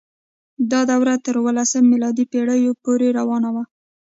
دا 0.71 0.81
دوره 0.89 1.13
تر 1.25 1.35
اوولسمې 1.41 1.87
میلادي 1.91 2.25
پیړۍ 2.31 2.61
پورې 2.83 3.07
روانه 3.19 3.49
وه. 3.55 3.63